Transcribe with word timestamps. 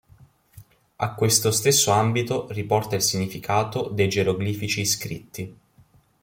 A 0.95 1.13
questo 1.13 1.51
stesso 1.51 1.91
ambito 1.91 2.47
riporta 2.49 2.95
il 2.95 3.03
significato 3.03 3.87
dei 3.89 4.09
geroglifici 4.09 4.81
iscritti. 4.81 5.55